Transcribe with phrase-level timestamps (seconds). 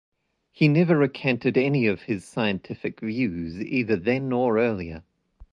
[0.51, 5.03] He never recanted any of his scientific views, either then or earlier.